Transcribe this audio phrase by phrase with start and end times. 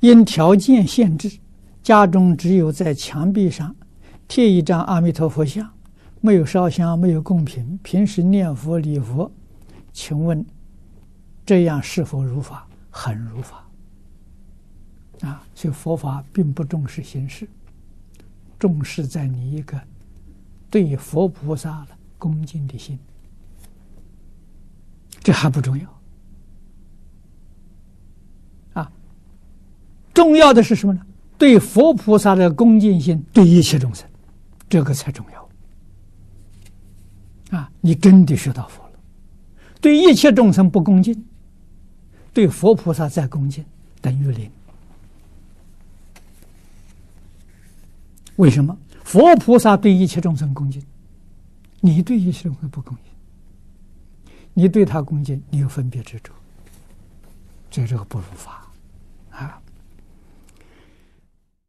[0.00, 1.38] 因条件限制，
[1.82, 3.74] 家中只有在墙壁上
[4.26, 5.70] 贴一张阿弥陀佛像，
[6.20, 9.30] 没有烧香，没有供品，平时念佛礼佛，
[9.92, 10.44] 请问
[11.44, 12.66] 这样是否如法？
[12.90, 13.64] 很如法。
[15.20, 17.46] 啊，所以佛法并不重视形式，
[18.58, 19.78] 重视在你一个
[20.70, 22.98] 对佛菩萨的恭敬的心，
[25.22, 25.99] 这还不重要。
[30.12, 31.00] 重要的是什么呢？
[31.38, 34.06] 对佛菩萨的恭敬心，对一切众生，
[34.68, 35.48] 这个才重要。
[37.58, 38.92] 啊，你真的学到佛了，
[39.80, 41.24] 对一切众生不恭敬，
[42.32, 43.64] 对佛菩萨再恭敬，
[44.00, 44.50] 等于零。
[48.36, 50.82] 为什么佛菩萨对一切众生恭敬，
[51.80, 53.12] 你对一切众生不恭敬？
[54.52, 56.32] 你对他恭敬，你有分别执着，
[57.70, 58.66] 这这个不如法。